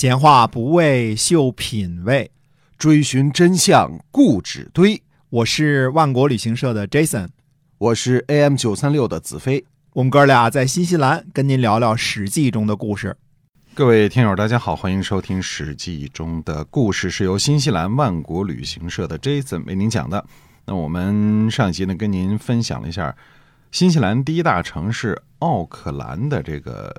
[0.00, 2.30] 闲话不为秀品味，
[2.78, 5.02] 追寻真相固执堆。
[5.28, 7.30] 我是万国旅行社的 Jason，
[7.78, 9.64] 我是 AM 九三六的子飞。
[9.94, 13.16] 我们哥俩在新西兰跟您聊聊《史记》中的故事。
[13.74, 20.24] 各位听友，大家好，欢迎收听《史记》中的故事，是由新西兰万国旅行社的 Jason 为您讲的。
[20.64, 23.16] 那我们上一集呢，跟您分享了一下
[23.72, 26.94] 新西兰第一大城市奥克兰的这个，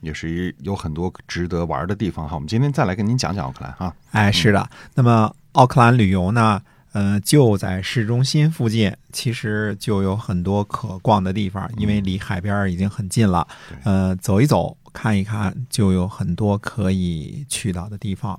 [0.00, 2.34] 也是有很多值得玩的地方哈。
[2.34, 3.94] 我们今天再来跟您讲讲奥克兰哈。
[4.12, 4.68] 哎，是的。
[4.94, 6.60] 那么奥克兰旅游呢，
[6.92, 13.46] 呃，就在市中心附近，其实就有很多可逛的地方，因为离海边已经很近了。
[13.84, 14.76] 呃，走一走。
[14.92, 18.36] 看一看，就有很多可以去到的地方。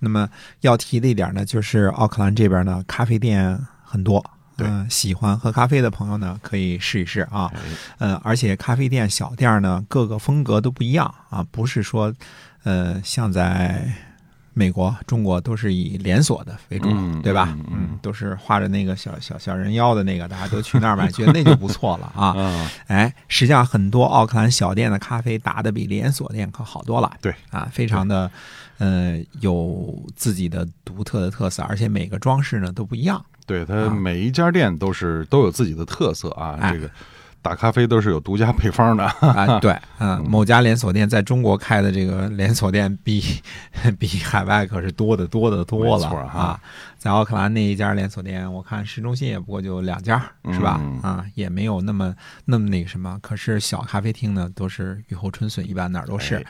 [0.00, 0.28] 那么
[0.62, 4.20] 要提的一点呢，就是奥克兰这边呢，咖啡店很多。
[4.58, 7.50] 嗯，喜欢喝咖啡的朋友呢，可以试一试啊。
[7.98, 12.12] 呃，而且咖啡店小店呢，各个风格都不一样啊，不是说，
[12.64, 13.92] 呃，像在。
[14.54, 16.86] 美国、中国都是以连锁的为主，
[17.22, 17.56] 对吧？
[17.70, 22.36] 嗯，都是画着那个小小小人妖的那个，大家都去那儿买， 觉得那就不错了啊。
[22.86, 27.10] 哎，实际上很多奥克兰小店的咖啡打的比连锁店可好多了。
[27.22, 28.30] 对啊，非常的，
[28.82, 33.24] 呃，有自己的独特的特色，而且每个装饰呢都不一样。
[33.46, 36.90] 对，它每一家店都是都有自己的特色啊，这个。
[37.42, 43.20] 打咖啡都是有独家配方的啊， 对，嗯，某家连锁店在中国开的这个连锁店比
[43.98, 46.58] 比海外可是多的多的多了啊。
[46.96, 50.80] 在奥克兰那一家连锁店，我看市中心也不过就两家，是吧？
[51.02, 53.18] 啊，也没有那么那么那个什么。
[53.20, 56.46] 可是小咖啡厅呢，都是雨后春笋一般，哪儿都是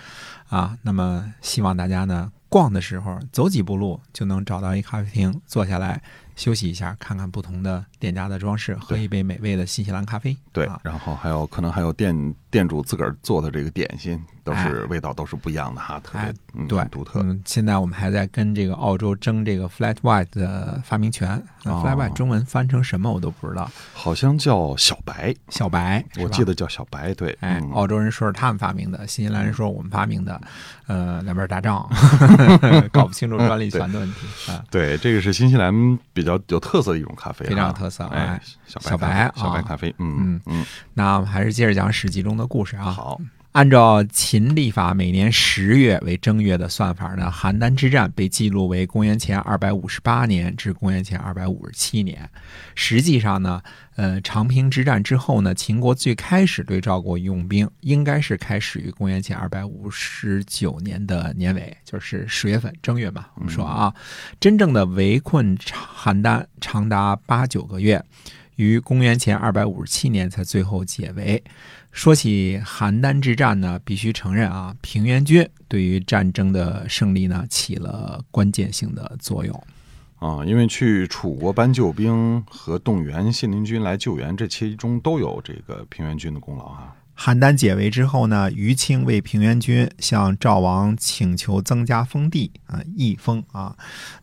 [0.51, 0.77] 啊。
[0.83, 6.03] 那么希望大家呢，逛的时候走几步路就能找到一咖啡厅，坐下来。
[6.37, 10.37] 休息一下，看看不同的店家的装饰，喝一杯美味的新西兰咖啡。
[10.53, 14.21] 对，然后还有可能还有店店主自个儿做的这个点心。
[14.45, 17.21] 都是味道都是不一样的哈，特别对独特。
[17.23, 21.41] 嗯，现在我们还在跟这个澳洲争这个 flat white 的发明权。
[21.63, 27.15] flat white 中文翻成什么我都不知道，好像叫小白，小白，我记得叫小白。
[27.15, 30.41] 对，哎，澳洲人说是他们发明的，新西兰人说我们发明的，
[30.89, 31.89] 呃，两边打仗，
[32.91, 34.65] 搞不清楚专利权的问题啊。
[34.73, 38.05] 对，这个是新西兰比较有特色的一种咖啡，非常有特色。
[38.07, 39.95] 哎，小白，小白咖啡。
[39.99, 42.85] 嗯嗯嗯，那我们还是接着讲史记中的故事啊。
[42.85, 43.21] 好。
[43.53, 52.27] 按照秦历法，每年十月为正月的算法呢，邯郸之战被记录为公元前二百五十八年至公元前二百五十七年。
[52.75, 53.61] 实际上呢，
[53.97, 63.27] 呃，长平之战之后呢，秦国最开始对赵国用兵，应该是开始于公元前二百五十九年的年尾，就是十月份正月嘛。
[63.35, 63.95] 我们说啊，
[64.41, 68.03] 真正的围困邯郸长达八九个月，
[68.57, 71.45] 于公元前二百五十七年才最后解围。
[71.93, 79.65] 说起邯郸之战呢，必须承认啊，平原君对于战争的胜利呢起了关键性的作用
[80.19, 86.97] 啊，因为去楚国搬救兵和动员信陵君来救援，这其中都有这个平原君的功劳啊。
[87.15, 93.77] 邯郸解围之后呢，于清为平原君向赵王请求增加封地啊，一封啊。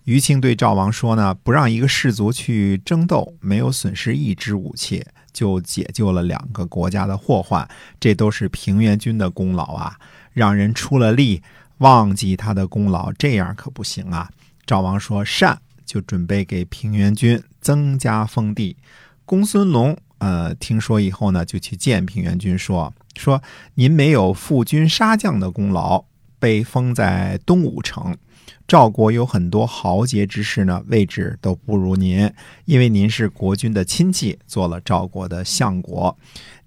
[0.06, 5.06] 于清对赵王说呢，不让一个士卒去争斗，没有损失一支武器。
[5.39, 7.66] 就解救了两个国家的祸患，
[7.97, 9.97] 这都是平原君的功劳啊！
[10.33, 11.41] 让人出了力，
[11.77, 14.29] 忘记他的功劳，这样可不行啊！
[14.66, 18.75] 赵王说善，就准备给平原君增加封地。
[19.23, 23.41] 公孙龙呃听说以后呢，就去见平原君说说
[23.75, 26.03] 您没有负军杀将的功劳，
[26.38, 28.13] 被封在东武城。
[28.68, 32.32] 赵国有很多豪杰之士呢，位置都不如您，
[32.66, 36.18] 因为您是国君的亲戚，做了赵国的相国。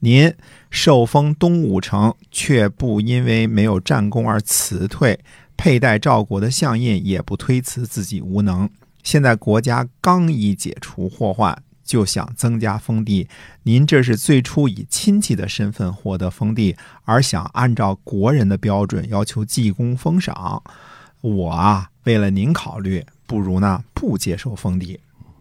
[0.00, 0.34] 您
[0.70, 5.20] 受封东武城，却不因为没有战功而辞退，
[5.56, 8.68] 佩戴赵国的相印，也不推辞自己无能。
[9.02, 13.28] 现在国家刚一解除祸患，就想增加封地，
[13.64, 20.62] 您这是最初以亲戚的身份获得封地，而想按照国人的标准要求记功封赏。
[21.22, 25.00] 我啊，为了您考虑，不如呢不接受封地。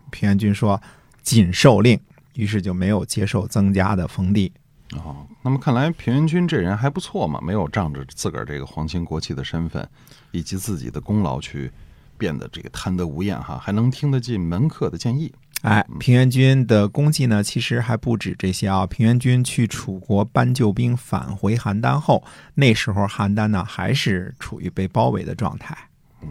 [0.09, 0.81] 平原君说
[1.21, 1.99] ：“谨受令。”
[2.35, 4.53] 于是就没有接受增加的封地。
[4.93, 9.87] 哦，那么看来平原君这人还不错嘛，没有仗着自个儿这个皇亲国戚的身份
[10.31, 11.71] 以及自己的功劳去
[12.17, 15.33] 变得这个贪得无厌哈，还能听得进门客的建议。
[15.61, 18.87] 哎，平原君的功绩呢，其实还不止这些啊。
[18.87, 22.23] 平原君去楚国搬救兵，返回邯郸后，
[22.55, 25.77] 那时候邯郸呢还是处于被包围的状态。
[26.21, 26.29] 嗯，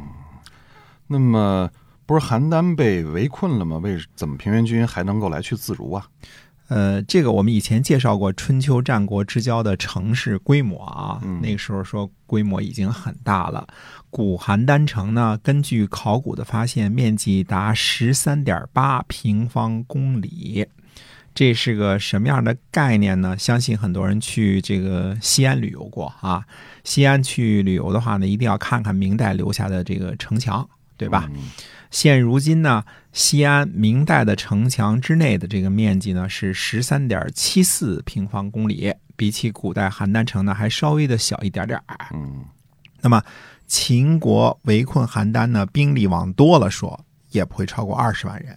[1.06, 1.71] 那么
[2.06, 3.79] 不是邯郸被围困了吗？
[3.79, 6.05] 为怎么平原君还能够来去自如啊？
[6.70, 13.67] 呃，这个我们以前介绍过春秋战国之交的城市规模啊，嗯那个时候说规模已经很大了。
[14.08, 20.64] 古邯郸城呢，根据考古的发现，面积达十三点八平方公里。
[21.34, 23.37] 这是个什么样的概念呢？
[23.37, 26.44] 相信很多人去这个西安旅游过啊。
[26.84, 31.28] 西安去旅游的话呢，一定要看看明代留下的这个城墙，对吧？
[31.34, 31.43] 嗯
[31.91, 42.07] 现如今呢，西安明代的城墙之内的这个面积呢是十三点七四平方公里，比起古代邯郸城呢还稍微的小一点点儿。
[42.13, 42.45] 嗯
[43.03, 43.23] 那么
[43.67, 48.57] 秦国围困邯郸呢，兵力往多了说也不会超过二十万人。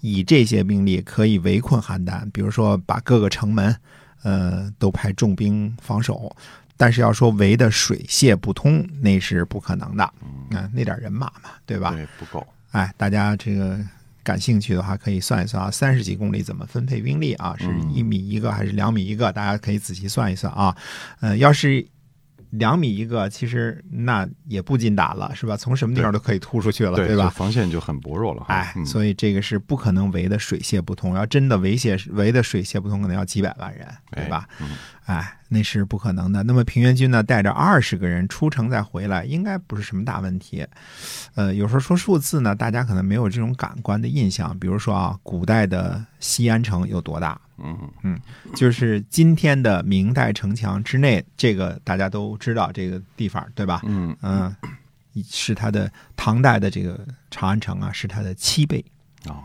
[0.00, 3.74] 以这些兵力可以围困邯郸，比如说把各个城门，
[4.22, 6.30] 呃，都派重兵防守。
[6.76, 10.04] 但是要说围的水泄不通，那是不可能的。
[10.04, 11.90] 啊、那点人马嘛，对吧？
[11.92, 12.46] 对，不够。
[12.72, 13.78] 哎，大家这个
[14.22, 17.56] 感兴趣的话，可以算一算啊，三十几公里怎么分配兵力啊？
[17.58, 19.32] 是一米一个还是两米一个？
[19.32, 20.76] 大家可以仔细算一算啊。
[21.20, 21.86] 呃，要是
[22.50, 25.56] 两米一个，其实那也不禁打了，是吧？
[25.56, 27.28] 从什么地方都可以突出去了，对，吧？
[27.28, 28.54] 防线就很薄弱了哈。
[28.54, 31.14] 哎，嗯所以这个是不可能围的水泄不通。
[31.14, 34.46] 要真的围泄围的水泄不通，可能要几百万人，对吧？
[34.48, 34.76] 哎嗯
[35.08, 36.42] 哎，那是不可能的。
[36.42, 40.66] 那么平原君呢，带着二十个人出城再回来，应该不是什么大问题。
[41.34, 44.58] 呃，有时候说数字呢，大家可能没有这种感官的印象。
[44.58, 47.40] 比如说啊，古代的西安城有多大？
[47.62, 48.20] 嗯嗯
[48.54, 53.82] 就是今天的明代城墙之内，这个大家都知道这个地方，对吧？
[53.84, 54.54] 嗯嗯，
[55.24, 58.84] 是它的唐代的这个长安城啊，是它的七倍。
[59.26, 59.42] 哦，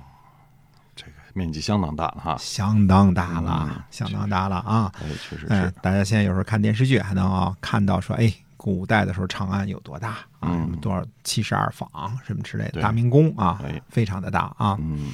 [0.96, 2.38] 这个面积相当大了哈。
[2.40, 4.92] 相当大嗯了，相当大了啊！
[5.02, 10.50] 哎，确实哎是。，大家现在有时候看电视剧还能啊看到说，哎，古代的时候长安有多大啊？
[10.50, 11.90] 嗯什么多少七十二坊
[12.26, 14.78] 什么之类的，大明宫啊哎，非常的大啊。
[14.80, 15.12] 嗯，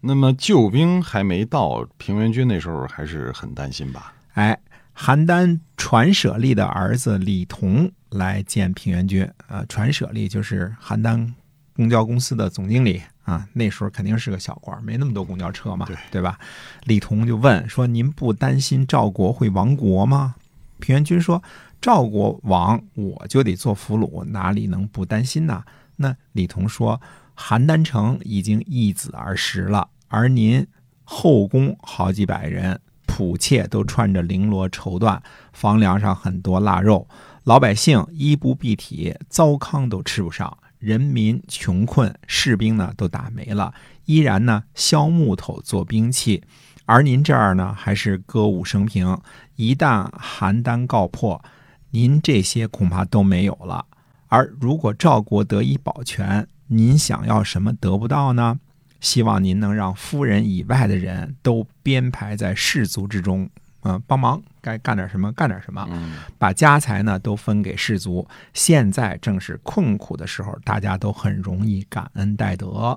[0.00, 4.14] 那么救兵还没到，平原君那时候还是很担心吧？
[4.34, 4.58] 哎，
[4.96, 11.30] 邯郸传舍利的儿子李同来见平原君，呃，传舍利就是邯郸
[11.74, 16.38] 公交公司的总经理啊，那时候肯定是个小官，没那么多公交车嘛，对吧？
[16.84, 20.34] 李同就问说：“您不担心赵国会亡国吗？”
[20.80, 21.42] 平原君说
[21.80, 25.62] ：“赵国亡，我就得做俘虏，哪里能不担心呢？”
[25.96, 27.00] 那李同说
[27.40, 30.64] ：“邯郸城已经易子而食了，而您
[31.04, 35.18] 后宫好几百人，仆妾都穿着绫罗绸缎，
[35.54, 37.08] 房梁上很多腊肉，
[37.44, 43.72] 老百姓衣不蔽体，糟糠都吃不上，人民穷困，士兵呢都打没了，
[44.04, 46.42] 依然呢削木头做兵器。
[46.84, 49.18] 而您这儿呢还是歌舞升平，
[49.56, 51.42] 一旦邯郸告破，
[51.90, 53.86] 您这些恐怕都没有了。
[54.28, 58.60] 而如果赵国得以保全，您想要什么得不到呢？
[59.00, 63.50] 希望您能让夫人以外的人都编排在士族之中，
[63.82, 68.28] 嗯、帮忙该干点什么干点什么，嗯把家财呢都分给士族。
[68.54, 72.96] 现在正是困苦的时候，大家都很容易感恩戴德。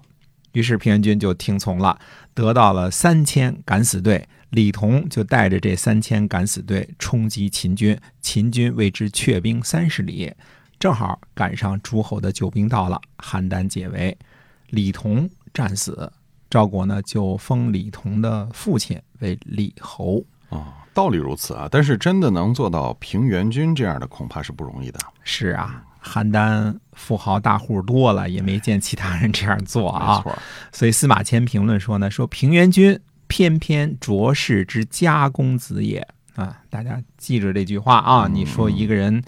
[0.52, 1.98] 于是平原君就听从了，
[2.36, 4.28] 得到了三千敢死队。
[4.52, 10.32] 李同就带着这三千敢死队冲击秦军，秦军为之却兵三十里，
[10.84, 14.18] 正好赶上诸侯的救兵到了，邯郸解围，
[14.68, 16.12] 李同战死。
[16.50, 20.22] 赵国呢就封李同的父亲为李侯。
[20.50, 25.00] 哦，道理如此啊，但是真的能做到平原君这样的，恐怕是不容易的。
[25.24, 30.18] 是啊，邯郸富豪大户多了，也没见其他人这样做啊。
[30.18, 30.38] 没错，
[30.74, 38.28] 所以司马迁评论说呢，说平原君偏偏卓氏之家公子也啊，大家记着这句话啊。
[38.28, 39.24] 嗯你说一个人，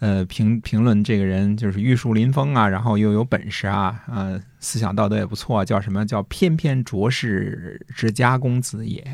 [0.00, 9.04] 呃，评评论这个人就是玉树临风啊，然后又有本事啊，呃，思想道德也不错，叫什么叫翩翩卓氏之家公子也。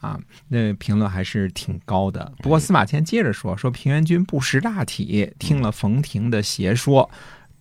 [0.00, 2.30] 啊，那评论还是挺高的。
[2.42, 7.10] 不过司马迁接着说，说平原君不识大体，听了冯亭的邪说，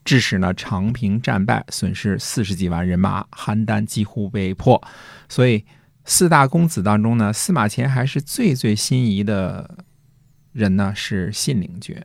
[0.04, 4.82] 致使呢长平战败，损失四十几万人马，邯郸几乎被破。
[5.30, 5.64] 所以
[6.06, 9.78] 四大公子当中呢，司马迁还是最最心仪的
[10.52, 11.96] 人呢是信陵君。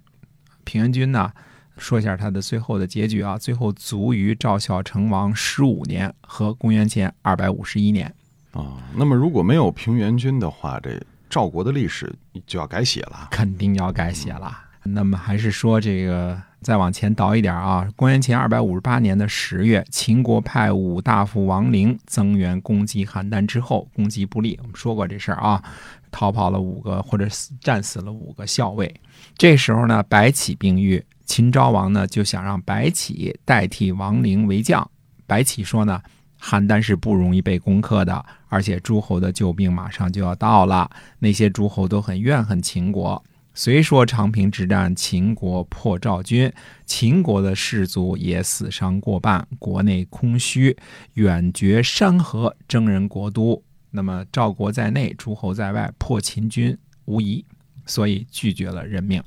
[0.65, 1.33] 平原君呢，
[1.77, 8.15] 说一下他的最后的结局啊，最后卒于赵孝成王十五年和公元前二百五十一年。
[8.53, 12.15] 啊，那么如果没有平原君的话，这赵国的历史
[12.47, 13.29] 就要改写了。
[13.31, 14.57] 肯定要改写了。
[14.85, 24.59] 那么还是说这个再往前倒一点啊，公元前二百五十八年的十月，秦国派武大夫王陵增援攻击邯郸之后，攻击不利。
[24.61, 25.63] 我们说过这事儿啊，
[26.11, 28.93] 逃跑了五个或者死战死了五个校尉。
[29.37, 34.91] 这时候呢，白起病愈，秦昭王呢就想让白起代替王陵为将。
[35.27, 36.03] 白起说呢，
[36.43, 40.91] 邯郸是不容易被攻克的，而且诸侯的救兵马上就要到了。
[41.21, 43.23] 那些诸侯都很怨恨秦国。
[43.59, 46.53] 虽说长平之战秦国破赵军，
[46.87, 50.77] 秦国的士卒也死伤过半，国内空虚，
[51.15, 53.61] 远绝山河，征人国都。
[53.91, 57.45] 那么赵国在内，诸侯在外，破秦军无疑，
[57.85, 59.21] 所以拒绝了任命。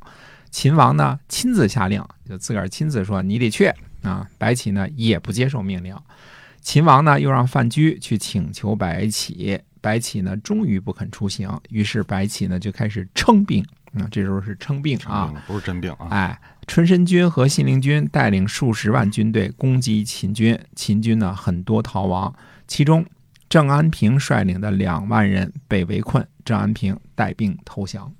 [0.49, 3.69] 秦王呢亲自下令，就自个儿亲自说你得去
[4.01, 4.25] 啊。
[4.37, 5.93] 白起呢也不接受命令。
[6.61, 13.61] 秦王呢又让范雎去请求白起，白起呢终于不肯出行，于是白起呢就开始称病
[13.93, 16.07] 啊，这时候是称病啊，不是真病啊。
[16.09, 22.33] 哎，春申君和信陵君带领数十万军队攻击秦军，秦军呢很多逃亡，
[22.67, 23.05] 其中
[23.49, 28.11] 郑安平率领的两万人被围困，郑安平带兵投降。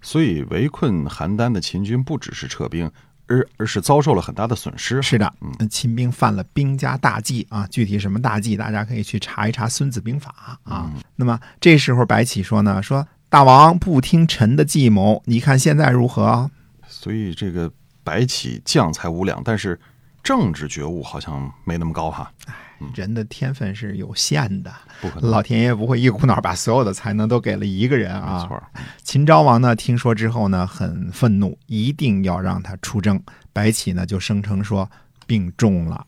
[0.00, 2.90] 所以围困邯郸的秦军不只是撤兵。
[3.28, 5.00] 而而是遭受了很大的损失。
[5.00, 7.66] 是的，嗯，秦兵犯了兵家大忌啊！
[7.68, 10.92] 具体什么大忌，大家可以去查一查《孙子兵法》啊。
[11.16, 16.50] 那么这时候白起说呢：“说大王不听臣的计谋，你看现在如何？”
[16.86, 17.72] 所以这个
[18.04, 19.80] 白起将才无两，但是
[20.22, 22.30] 政治觉悟好像没那么高哈。
[22.94, 24.70] 人的天分是有限的，
[25.00, 28.42] 不可能，老天爷不会一股脑把所有的才能都给了一个人啊。
[28.42, 28.62] 没错，
[29.02, 33.18] 秦昭王呢，听说之后呢，很愤怒，一定要让他出征。
[33.54, 34.90] 白起呢，就声称说
[35.26, 36.06] 病重了。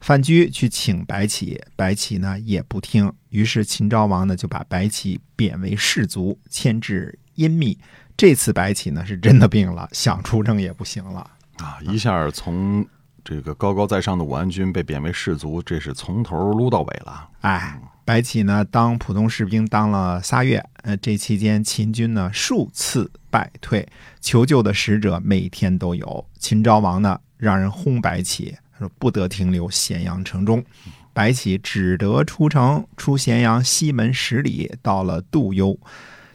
[0.00, 7.78] 范雎去请白起，白起呢也不听，于是秦昭王呢就把白起贬为士卒，迁至阴密。
[8.16, 11.78] 这次白起呢是真的病了，想出征也不行了啊！
[11.82, 12.86] 一下从。
[13.22, 17.28] 这个高高在上的武安君被贬为士卒，这是从头撸到尾了。
[17.42, 23.86] 哎，白起呢，当普通士兵当了仨月，呃，这期间秦军呢数次败退，
[24.22, 26.26] 求救的使者每天都有。
[26.38, 30.64] 秦昭王呢，让人轰白起，说不得停留咸阳城中，
[31.12, 35.78] 白起只得出城，出咸阳西门十里，到了杜幽。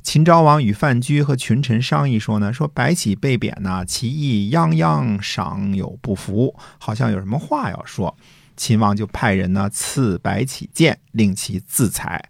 [0.03, 8.15] 秦昭王与范雎和群臣商议说呢，说白起被贬呢，其意泱泱，尚有不服，好像有什么话要说。
[8.55, 12.29] 秦王就派人呢赐白起剑，令其自裁。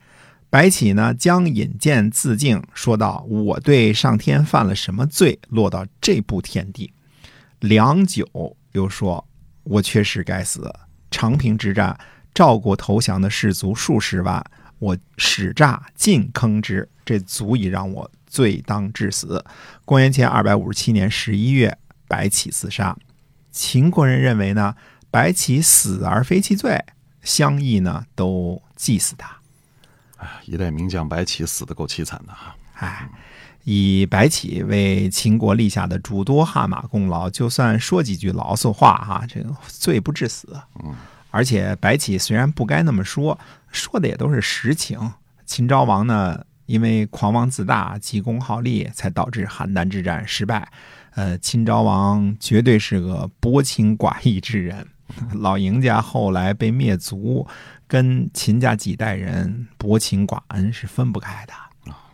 [0.50, 6.94] 白起呢将引剑自尽，说道：“我对上天犯了什么罪，落到这步田地？”
[7.60, 9.28] 良久，又说
[9.66, 10.74] ：“我确实该死。
[11.12, 12.00] 长平之战，
[12.34, 14.44] 赵国投降的士卒数十万。”
[14.78, 19.44] 我使诈尽坑之，这足以让我罪当致死。
[19.86, 21.78] 公元前二百五十七年十一月，
[22.10, 22.96] 白起自杀。
[23.52, 24.76] 秦国人认为呢，
[25.10, 26.78] 白起死而非其罪，
[27.24, 29.38] 相议呢都祭祀他。
[30.18, 32.54] 哎，一代名将白起死的够凄惨的哈。
[32.74, 33.10] 哎，
[33.66, 40.48] 以白起为秦国立下的诸多汗马功劳，就算说几句牢骚话哈，这个罪不至死。
[40.84, 40.96] 嗯。
[41.32, 43.38] 而且白起虽然不该那么说，
[43.70, 45.12] 说的也都是实情。
[45.46, 50.72] 秦昭王呢，因为狂妄自大、急功好利，才导致邯郸之战失败。
[51.16, 54.88] 呃，秦昭王绝对是个薄情寡义之人。
[55.34, 57.46] 老赢家后来被灭族，
[57.86, 61.54] 跟秦家几代人薄情寡恩是分不开的。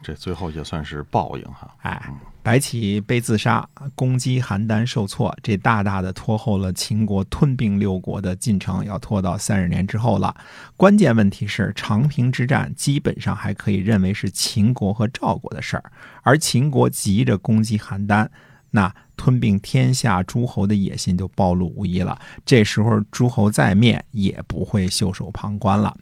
[0.02, 1.74] 这最后也算是报应哈。
[1.82, 2.02] 哎。
[2.44, 10.36] 白起被自杀，攻击邯郸受挫，这大大的拖后了秦国吞并六国的进程，要拖到三十年之后了。
[10.76, 15.92] 关键问题是，长平之战基本上还可以认为是秦国和赵国的事儿，
[16.24, 18.28] 而秦国急着攻击邯郸，
[18.72, 22.20] 那吞并天下诸侯的野心就暴露无遗了。
[22.44, 25.96] 这时候诸侯再灭，也不会袖手旁观了。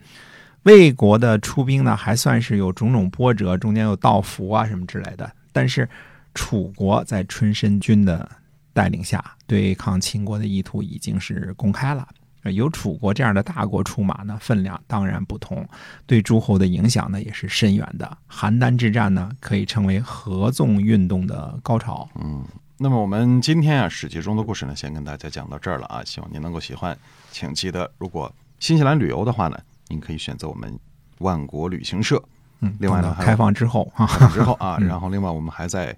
[0.63, 5.89] 魏国的出兵呢，还算是有种种波折，中间有道符啊什么之类的，但是。
[6.36, 8.30] 楚国在春申君的
[8.72, 12.08] 带领下对抗秦国的意图已经是公开了。
[12.44, 15.68] 有楚国这样的大国出马呢，分量当然不同，
[16.06, 18.18] 对诸侯的影响呢也是深远的。
[18.32, 22.08] 邯郸之战呢，可以称为合纵运动的高潮。
[22.22, 22.46] 嗯，
[22.78, 26.98] 那么我们今天啊《史记》中的故事呢，先跟大家讲到这儿了啊，希望您能够喜欢。
[27.32, 30.79] 请记得，如果新西兰旅游的话呢，您可以选择我们
[31.17, 32.24] 万国旅行社。
[32.62, 35.93] 嗯，另外呢，开放之后啊，开放之后 啊，然后另外我们还在。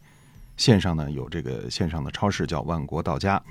[0.58, 3.42] 线上呢有这个线上的超市叫万国到家，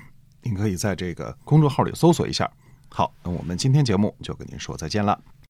[0.43, 2.49] 您可以在这个公众号里搜索一下。
[2.87, 5.19] 好，那我们今天节目就跟您说再见了。